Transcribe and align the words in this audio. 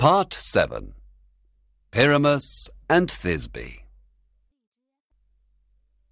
Part 0.00 0.32
7 0.32 0.94
Pyramus 1.90 2.70
and 2.88 3.10
Thisbe. 3.10 3.80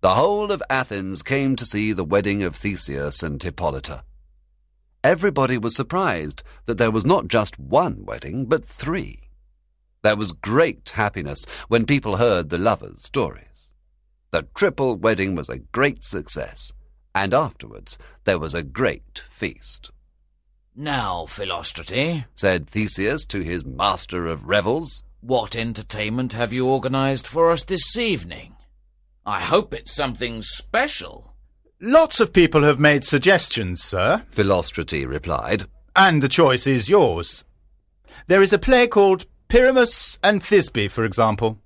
The 0.03 0.14
whole 0.14 0.53
of 0.53 0.62
Athens 0.68 1.22
came 1.22 1.57
to 1.57 1.64
see 1.64 1.95
the 1.95 2.04
wedding 2.04 2.43
of 2.43 2.54
Theseus 2.54 3.22
and 3.22 3.43
Hippolyta. 3.43 4.04
Everybody 5.03 5.56
was 5.56 5.74
surprised 5.74 6.43
that 6.66 6.77
there 6.77 6.90
was 6.90 7.06
not 7.06 7.29
just 7.29 7.59
one 7.59 8.04
wedding, 8.04 8.45
but 8.45 8.69
three. 8.69 9.30
There 10.02 10.16
was 10.16 10.32
great 10.32 10.91
happiness 10.91 11.46
when 11.68 11.86
people 11.86 12.18
heard 12.18 12.50
the 12.50 12.59
lovers' 12.59 13.07
stories. 13.07 13.73
The 14.32 14.43
triple 14.55 14.96
wedding 14.96 15.34
was 15.34 15.48
a 15.48 15.61
great 15.61 16.05
success, 16.05 16.75
and 17.14 17.32
afterwards 17.32 17.96
there 18.25 18.39
was 18.39 18.52
a 18.52 18.62
great 18.62 19.23
feast. 19.30 19.93
Now, 20.80 21.26
Philostrate, 21.26 22.26
said 22.36 22.70
Theseus 22.70 23.27
to 23.27 23.40
his 23.40 23.64
master 23.64 24.28
of 24.28 24.45
revels, 24.45 25.02
what 25.20 25.56
entertainment 25.56 26.34
have 26.34 26.52
you 26.52 26.69
organized 26.69 27.27
for 27.27 27.50
us 27.50 27.64
this 27.64 27.98
evening? 27.98 28.55
I 29.27 29.41
hope 29.41 29.74
it's 29.74 29.91
something 29.91 30.41
special. 30.41 31.34
Lots 31.80 32.20
of 32.20 32.33
people 32.33 32.62
have 32.62 32.78
made 32.78 33.02
suggestions, 33.02 33.83
sir, 33.83 34.24
Philostrate 34.30 35.09
replied, 35.09 35.64
and 35.96 36.22
the 36.22 36.28
choice 36.28 36.69
is 36.69 36.88
yours. 36.88 37.45
There 38.28 38.41
is 38.41 38.52
a 38.52 38.58
play 38.58 38.86
called 38.86 39.27
Pyramus 39.48 40.20
and 40.22 40.41
Thisbe, 40.41 40.92
for 40.92 41.05
example. 41.05 41.58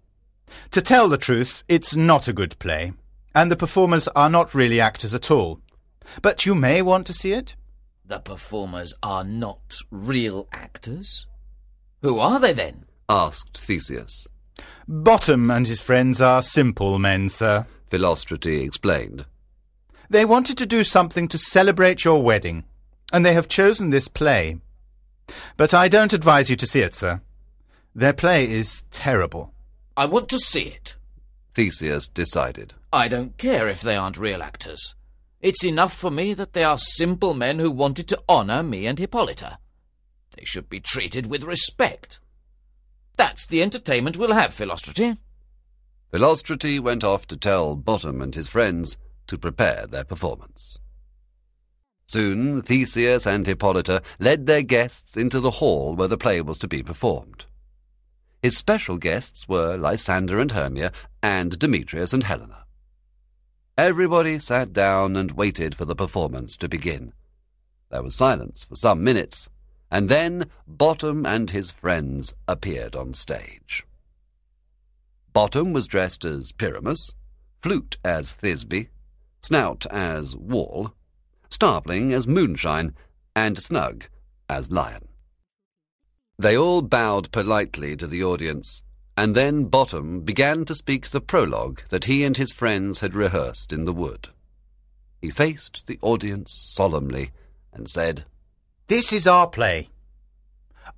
To 0.71 0.81
tell 0.81 1.11
the 1.11 1.19
truth, 1.19 1.65
it's 1.69 1.95
not 1.95 2.29
a 2.29 2.33
good 2.33 2.59
play, 2.59 2.95
and 3.35 3.53
the 3.53 3.57
performers 3.57 4.09
are 4.17 4.31
not 4.31 4.55
really 4.55 4.81
actors 4.81 5.15
at 5.15 5.31
all. 5.31 5.61
But 6.23 6.47
you 6.47 6.55
may 6.55 6.81
want 6.81 7.07
to 7.09 7.13
see 7.13 7.35
it. 7.35 7.57
The 8.05 8.19
performers 8.19 8.95
are 9.03 9.25
not 9.25 9.77
real 9.91 10.49
actors? 10.53 11.27
Who 12.03 12.19
are 12.19 12.41
they 12.41 12.53
then? 12.53 12.85
asked 13.09 13.57
Theseus. 13.59 14.27
Bottom 14.89 15.51
and 15.51 15.67
his 15.67 15.81
friends 15.81 16.21
are 16.21 16.43
simple 16.43 16.99
men, 16.99 17.29
sir, 17.29 17.67
Philostrate 17.89 18.47
explained. 18.47 19.25
They 20.11 20.25
wanted 20.25 20.59
to 20.59 20.67
do 20.67 20.85
something 20.85 21.29
to 21.29 21.39
celebrate 21.39 22.05
your 22.05 22.23
wedding, 22.23 22.65
and 23.13 23.25
they 23.25 23.35
have 23.35 23.49
chosen 23.49 23.91
this 23.91 24.09
play. 24.09 24.59
But 25.57 25.73
I 25.73 25.89
don't 25.89 26.13
advise 26.13 26.51
you 26.51 26.57
to 26.57 26.67
see 26.67 26.81
it, 26.81 26.95
sir. 26.95 27.21
Their 27.95 28.13
play 28.13 28.51
is 28.51 28.85
terrible. 28.91 29.53
I 29.97 30.07
want 30.07 30.29
to 30.31 30.39
see 30.39 30.65
it. 30.65 30.97
Theseus 31.55 32.09
decided. 32.09 32.75
I 32.93 33.09
don't 33.09 33.37
care 33.39 33.69
if 33.69 33.81
they 33.81 33.97
aren't 33.97 34.19
real 34.19 34.43
actors. 34.43 34.95
It's 35.43 35.65
enough 35.65 35.93
for 35.93 36.11
me 36.11 36.35
that 36.35 36.53
they 36.53 36.63
are 36.63 36.79
simple 36.79 37.35
men 37.35 37.59
who 37.59 37.71
wanted 37.71 38.07
to 38.09 38.23
honour 38.29 38.63
me 38.63 38.87
and 38.87 38.97
Hippolyta. 38.97 39.59
They 40.37 40.45
should 40.45 40.71
be 40.71 40.79
treated 40.79 41.27
with 41.27 41.43
respect. 41.43 42.21
That's 43.17 43.47
the 43.47 43.61
entertainment 43.61 44.17
we'll 44.17 44.33
have, 44.33 44.55
Philostrate. 44.55 45.19
Philostrate 46.13 46.81
went 46.81 47.03
off 47.03 47.27
to 47.27 47.37
tell 47.37 47.75
Bottom 47.75 48.23
and 48.23 48.35
his 48.35 48.49
friends 48.49 48.97
to 49.27 49.37
prepare 49.37 49.87
their 49.89 50.05
performance. 50.05 50.79
Soon 52.07 52.63
Theseus 52.63 53.27
and 53.27 53.45
Hippolyta 53.45 54.01
led 54.21 54.47
their 54.47 54.63
guests 54.63 55.17
into 55.17 55.41
the 55.41 55.53
hall 55.53 55.97
where 55.97 56.09
the 56.09 56.19
play 56.19 56.41
was 56.41 56.59
to 56.59 56.69
be 56.69 56.83
performed. 56.83 57.47
His 58.43 58.57
special 58.57 58.97
guests 58.97 59.49
were 59.49 59.77
Lysander 59.77 60.39
and 60.39 60.53
Hermia, 60.53 60.93
and 61.23 61.59
Demetrius 61.59 62.13
and 62.13 62.25
Helena. 62.25 62.62
Everybody 63.83 64.39
sat 64.39 64.73
down 64.73 65.17
and 65.17 65.33
waited 65.33 65.75
for 65.75 65.85
the 65.85 65.97
performance 65.97 66.57
to 66.59 66.69
begin. 66.69 67.15
There 67.91 68.05
was 68.05 68.15
silence 68.15 68.65
for 68.65 68.77
some 68.77 69.03
minutes, 69.03 69.49
and 69.91 70.09
then 70.09 70.45
Bottom 70.69 71.27
and 71.27 71.51
his 71.51 71.73
friends 71.73 72.33
appeared 72.47 72.95
on 72.95 73.13
stage. 73.13 73.85
Bottom 75.33 75.73
was 75.73 75.89
dressed 75.89 76.25
as 76.25 76.53
Pyramus, 76.53 77.13
Flute 77.61 77.97
as 78.05 78.35
Thisbe, 78.35 78.87
Snout 79.43 79.85
as 79.87 80.37
Wall, 80.37 80.93
Starveling 81.51 82.13
as 82.13 82.25
Moonshine, 82.25 82.95
and 83.35 83.61
Snug 83.61 84.05
as 84.49 84.71
Lion. 84.71 85.09
They 86.39 86.57
all 86.57 86.83
bowed 86.83 87.33
politely 87.33 87.97
to 87.97 88.07
the 88.07 88.23
audience, 88.23 88.85
and 89.17 89.35
then 89.35 89.65
Bottom 89.65 90.21
began 90.21 90.65
to 90.65 90.75
speak 90.75 91.09
the 91.09 91.21
prologue 91.21 91.83
that 91.91 92.05
he 92.05 92.25
and 92.25 92.37
his 92.37 92.53
friends 92.53 93.01
had 93.01 93.15
rehearsed 93.15 93.73
in 93.73 93.85
the 93.85 93.93
wood. 93.93 94.29
He 95.21 95.31
faced 95.31 95.87
the 95.87 95.99
audience 96.03 96.73
solemnly 96.75 97.31
and 97.73 97.89
said, 97.89 98.25
This 98.89 99.13
is 99.13 99.27
our 99.27 99.47
play. 99.47 99.91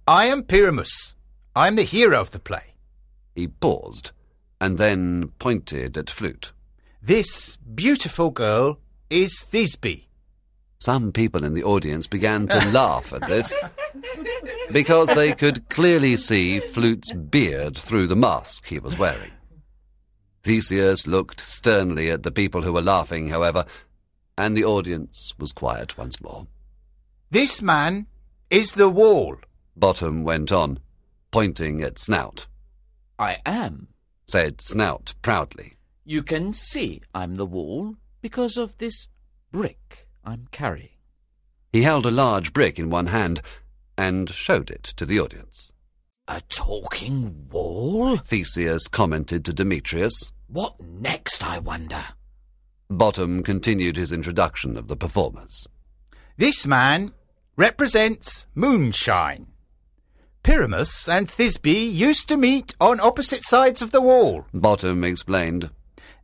I 0.06 0.26
am 0.26 0.42
Pyramus. 0.42 1.14
I 1.56 1.68
am 1.68 1.76
the 1.76 1.82
hero 1.82 2.20
of 2.20 2.30
the 2.30 2.38
play. 2.38 2.74
He 3.34 3.48
paused 3.48 4.12
and 4.60 4.78
then 4.78 5.32
pointed 5.38 5.96
at 5.96 6.08
Flute. 6.08 6.52
This 7.02 7.56
beautiful 7.56 8.30
girl 8.30 8.78
is 9.10 9.44
Thisbe. 9.50 10.04
Some 10.78 11.12
people 11.12 11.44
in 11.44 11.54
the 11.54 11.64
audience 11.64 12.06
began 12.06 12.48
to 12.48 12.70
laugh 12.72 13.12
at 13.12 13.26
this 13.28 13.54
because 14.72 15.08
they 15.08 15.32
could 15.32 15.68
clearly 15.68 16.16
see 16.16 16.60
Flute's 16.60 17.12
beard 17.12 17.76
through 17.78 18.06
the 18.06 18.16
mask 18.16 18.66
he 18.66 18.78
was 18.78 18.98
wearing. 18.98 19.30
Theseus 20.42 21.06
looked 21.06 21.40
sternly 21.40 22.10
at 22.10 22.22
the 22.22 22.30
people 22.30 22.62
who 22.62 22.72
were 22.72 22.82
laughing, 22.82 23.28
however, 23.28 23.64
and 24.36 24.56
the 24.56 24.64
audience 24.64 25.32
was 25.38 25.52
quiet 25.52 25.96
once 25.96 26.20
more. 26.20 26.46
This 27.30 27.62
man 27.62 28.06
is 28.50 28.72
the 28.72 28.90
wall. 28.90 29.36
Bottom 29.76 30.22
went 30.22 30.52
on, 30.52 30.78
pointing 31.30 31.82
at 31.82 31.98
Snout. 31.98 32.46
I 33.18 33.38
am, 33.46 33.88
said 34.26 34.60
Snout 34.60 35.14
proudly. 35.22 35.74
You 36.04 36.22
can 36.22 36.52
see 36.52 37.00
I'm 37.14 37.36
the 37.36 37.46
wall 37.46 37.96
because 38.20 38.56
of 38.56 38.76
this 38.78 39.08
brick 39.50 40.06
I'm 40.24 40.48
carrying. 40.50 40.90
He 41.72 41.82
held 41.82 42.06
a 42.06 42.10
large 42.10 42.52
brick 42.52 42.78
in 42.78 42.90
one 42.90 43.06
hand 43.06 43.40
and 43.96 44.30
showed 44.30 44.70
it 44.70 44.82
to 44.82 45.06
the 45.06 45.20
audience. 45.20 45.72
A 46.26 46.40
talking 46.48 47.48
wall? 47.50 48.16
Theseus 48.16 48.88
commented 48.88 49.44
to 49.44 49.52
Demetrius. 49.52 50.32
What 50.46 50.80
next, 50.80 51.44
I 51.44 51.58
wonder? 51.58 52.02
Bottom 52.88 53.42
continued 53.42 53.96
his 53.96 54.12
introduction 54.12 54.76
of 54.76 54.88
the 54.88 54.96
performers. 54.96 55.66
This 56.36 56.66
man 56.66 57.12
represents 57.56 58.46
moonshine. 58.54 59.46
Pyramus 60.42 61.08
and 61.08 61.28
Thisbe 61.28 61.92
used 61.92 62.28
to 62.28 62.36
meet 62.36 62.74
on 62.80 63.00
opposite 63.00 63.44
sides 63.44 63.80
of 63.80 63.92
the 63.92 64.02
wall. 64.02 64.44
Bottom 64.52 65.02
explained. 65.04 65.70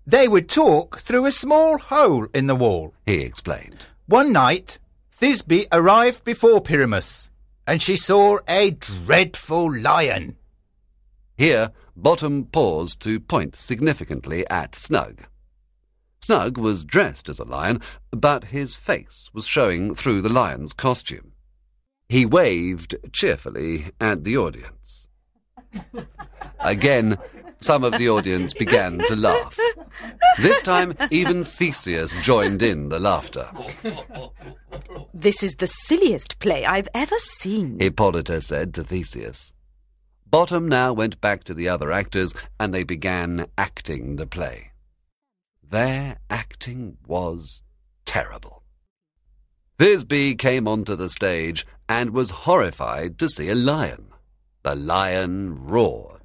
They 0.06 0.28
would 0.28 0.48
talk 0.48 0.98
through 0.98 1.26
a 1.26 1.32
small 1.32 1.78
hole 1.78 2.26
in 2.34 2.46
the 2.46 2.54
wall. 2.56 2.94
He 3.06 3.20
explained. 3.20 3.86
One 4.06 4.32
night, 4.32 4.78
Thisbe 5.20 5.66
arrived 5.72 6.24
before 6.24 6.60
Pyramus, 6.60 7.29
and 7.70 7.80
she 7.80 7.96
saw 7.96 8.36
a 8.48 8.72
dreadful 8.72 9.72
lion. 9.72 10.34
Here, 11.38 11.70
Bottom 11.94 12.46
paused 12.46 12.98
to 13.02 13.20
point 13.20 13.54
significantly 13.54 14.44
at 14.50 14.74
Snug. 14.74 15.22
Snug 16.20 16.58
was 16.58 16.82
dressed 16.82 17.28
as 17.28 17.38
a 17.38 17.44
lion, 17.44 17.80
but 18.10 18.46
his 18.46 18.76
face 18.76 19.30
was 19.32 19.46
showing 19.46 19.94
through 19.94 20.20
the 20.20 20.28
lion's 20.28 20.72
costume. 20.72 21.30
He 22.08 22.26
waved 22.26 22.96
cheerfully 23.12 23.92
at 24.00 24.24
the 24.24 24.36
audience. 24.36 25.06
Again, 26.58 27.18
some 27.60 27.84
of 27.84 27.92
the 27.98 28.08
audience 28.08 28.52
began 28.52 28.98
to 29.06 29.14
laugh. 29.14 29.56
This 30.38 30.60
time, 30.62 30.96
even 31.12 31.44
Theseus 31.44 32.16
joined 32.20 32.62
in 32.62 32.88
the 32.88 32.98
laughter. 32.98 33.48
This 35.20 35.42
is 35.42 35.56
the 35.56 35.66
silliest 35.66 36.38
play 36.38 36.64
I've 36.64 36.88
ever 36.94 37.18
seen, 37.18 37.78
Hippolyta 37.78 38.40
said 38.40 38.72
to 38.72 38.82
Theseus. 38.82 39.52
Bottom 40.24 40.66
now 40.66 40.94
went 40.94 41.20
back 41.20 41.44
to 41.44 41.52
the 41.52 41.68
other 41.68 41.92
actors, 41.92 42.32
and 42.58 42.72
they 42.72 42.84
began 42.84 43.44
acting 43.58 44.16
the 44.16 44.26
play. 44.26 44.70
Their 45.62 46.16
acting 46.30 46.96
was 47.06 47.60
terrible. 48.06 48.62
Thisbe 49.76 50.38
came 50.38 50.66
onto 50.66 50.96
the 50.96 51.10
stage 51.10 51.66
and 51.86 52.14
was 52.14 52.30
horrified 52.48 53.18
to 53.18 53.28
see 53.28 53.50
a 53.50 53.54
lion. 53.54 54.06
The 54.62 54.74
lion 54.74 55.66
roared. 55.66 56.22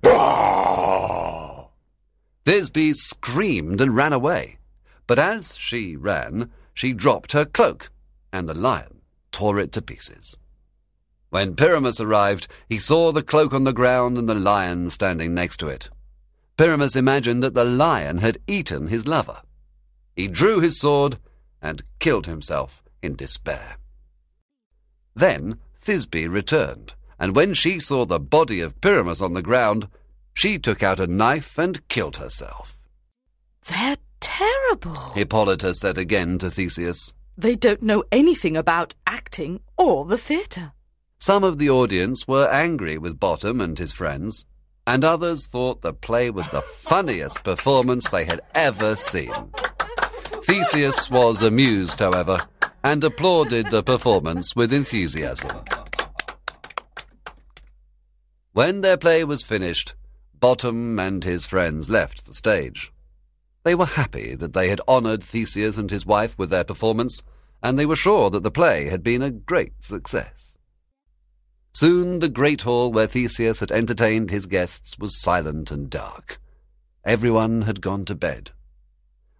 Thisbe 2.45 2.95
screamed 2.95 3.81
and 3.81 3.93
ran 3.93 4.13
away. 4.13 4.59
But 5.05 5.19
as 5.19 5.57
she 5.57 5.97
ran, 5.97 6.49
she 6.73 6.93
dropped 6.93 7.33
her 7.33 7.43
cloak, 7.43 7.89
and 8.35 8.47
the 8.47 8.53
lion 8.53 9.01
tore 9.31 9.59
it 9.59 9.71
to 9.71 9.81
pieces. 9.81 10.37
When 11.29 11.55
Pyramus 11.55 11.99
arrived, 11.99 12.47
he 12.69 12.77
saw 12.77 13.11
the 13.11 13.23
cloak 13.23 13.53
on 13.53 13.63
the 13.63 13.73
ground 13.73 14.17
and 14.17 14.29
the 14.29 14.35
lion 14.35 14.89
standing 14.89 15.33
next 15.33 15.57
to 15.57 15.67
it. 15.67 15.89
Pyramus 16.57 16.95
imagined 16.95 17.43
that 17.43 17.55
the 17.55 17.65
lion 17.65 18.19
had 18.19 18.37
eaten 18.47 18.87
his 18.87 19.07
lover. 19.07 19.41
He 20.15 20.27
drew 20.27 20.59
his 20.59 20.79
sword 20.79 21.17
and 21.61 21.83
killed 21.99 22.27
himself 22.27 22.83
in 23.01 23.15
despair. 23.15 23.77
Then 25.15 25.59
Thisbe 25.81 26.29
returned 26.29 26.93
and 27.19 27.35
when 27.35 27.53
she 27.53 27.79
saw 27.79 28.05
the 28.05 28.19
body 28.19 28.59
of 28.59 28.79
Pyramus 28.81 29.21
on 29.21 29.33
the 29.33 29.41
ground, 29.41 29.87
she 30.33 30.59
took 30.59 30.83
out 30.83 30.99
a 30.99 31.07
knife 31.07 31.57
and 31.57 31.87
killed 31.87 32.17
herself. 32.17 32.83
They're 33.67 33.97
terrible. 34.19 34.95
Hippolyta 35.13 35.73
said 35.73 35.97
again 35.97 36.37
to 36.39 36.51
Theseus. 36.51 37.14
They 37.37 37.55
don't 37.55 37.81
know 37.81 38.03
anything 38.11 38.55
about 38.55 38.93
acting 39.05 39.59
or 39.77 40.05
the 40.05 40.17
theatre. 40.17 40.71
Some 41.19 41.43
of 41.43 41.57
the 41.57 41.69
audience 41.69 42.27
were 42.27 42.47
angry 42.47 42.97
with 42.97 43.19
Bottom 43.19 43.59
and 43.59 43.77
his 43.77 43.91
friends, 43.91 44.45
and 44.87 45.03
others 45.03 45.45
thought 45.45 45.81
the 45.81 45.93
play 45.93 46.29
was 46.29 46.47
the 46.49 46.61
funniest 46.77 47.43
performance 47.43 48.09
they 48.09 48.23
had 48.25 48.39
ever 48.53 48.95
seen. 48.95 49.33
Theseus 50.43 51.09
was 51.09 51.41
amused, 51.41 51.99
however, 51.99 52.39
and 52.83 53.03
applauded 53.03 53.69
the 53.69 53.83
performance 53.83 54.55
with 54.55 54.71
enthusiasm. 54.71 55.49
When 58.53 58.79
their 58.81 58.97
play 58.97 59.25
was 59.25 59.43
finished, 59.43 59.95
Bottom 60.39 60.99
and 60.99 61.23
his 61.23 61.45
friends 61.45 61.89
left 61.89 62.25
the 62.25 62.33
stage. 62.33 62.93
They 63.65 63.73
were 63.73 63.87
happy 63.87 64.35
that 64.35 64.53
they 64.53 64.69
had 64.69 64.79
honoured 64.87 65.23
Theseus 65.23 65.79
and 65.79 65.89
his 65.89 66.05
wife 66.05 66.37
with 66.37 66.51
their 66.51 66.63
performance, 66.63 67.23
and 67.63 67.79
they 67.79 67.87
were 67.87 67.95
sure 67.95 68.29
that 68.29 68.43
the 68.43 68.51
play 68.51 68.89
had 68.89 69.01
been 69.01 69.23
a 69.23 69.31
great 69.31 69.83
success. 69.83 70.55
Soon 71.73 72.19
the 72.19 72.29
great 72.29 72.61
hall 72.61 72.91
where 72.91 73.07
Theseus 73.07 73.61
had 73.61 73.71
entertained 73.71 74.29
his 74.29 74.45
guests 74.45 74.99
was 74.99 75.19
silent 75.19 75.71
and 75.71 75.89
dark. 75.89 76.39
Everyone 77.03 77.63
had 77.63 77.81
gone 77.81 78.05
to 78.05 78.13
bed. 78.13 78.51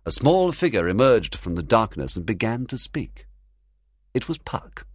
A 0.08 0.12
small 0.12 0.52
figure 0.52 0.88
emerged 0.88 1.36
from 1.36 1.54
the 1.54 1.64
darkness 1.64 2.16
and 2.16 2.26
began 2.26 2.66
to 2.66 2.80
speak. 2.80 3.28
It 4.16 4.28
was 4.28 4.40
Puck. 4.40 4.88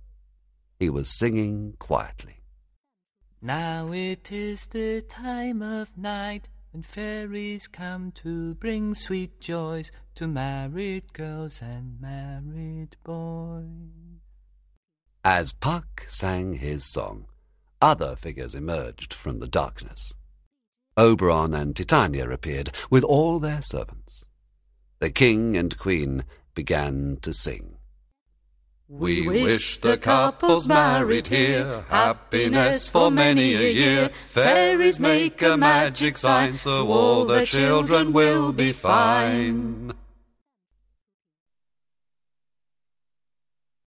He 0.80 0.90
was 0.90 1.08
singing 1.08 1.76
quietly. 1.78 2.40
Now 3.40 3.92
it 3.92 4.32
is 4.32 4.66
the 4.66 5.02
time 5.02 5.62
of 5.62 5.96
night 5.96 6.48
when 6.72 6.82
fairies 6.82 7.66
come 7.66 8.12
to 8.12 8.54
bring 8.54 8.94
sweet 8.94 9.40
joys 9.40 9.90
to 10.14 10.28
married 10.28 11.12
girls 11.12 11.60
and 11.60 12.00
married 12.00 12.96
boys. 13.02 13.64
As 15.24 15.52
Puck 15.52 16.06
sang 16.08 16.54
his 16.54 16.84
song, 16.84 17.26
other 17.82 18.14
figures 18.14 18.54
emerged 18.54 19.12
from 19.12 19.40
the 19.40 19.48
darkness. 19.48 20.14
Oberon 20.96 21.54
and 21.54 21.74
Titania 21.74 22.30
appeared 22.30 22.70
with 22.88 23.04
all 23.04 23.38
their 23.38 23.62
servants. 23.62 24.24
The 25.00 25.10
king 25.10 25.56
and 25.56 25.76
queen 25.76 26.24
began 26.54 27.18
to 27.22 27.32
sing. 27.32 27.78
We 28.90 29.24
wish 29.24 29.80
the 29.80 29.96
couples 29.96 30.66
married 30.66 31.28
here 31.28 31.84
happiness 31.88 32.88
for 32.88 33.08
many 33.08 33.54
a 33.54 33.70
year. 33.70 34.10
Fairies 34.26 34.98
make 34.98 35.40
a 35.42 35.56
magic 35.56 36.18
sign 36.18 36.58
so 36.58 36.90
all 36.90 37.24
the 37.24 37.46
children 37.46 38.12
will 38.12 38.50
be 38.50 38.72
fine. 38.72 39.92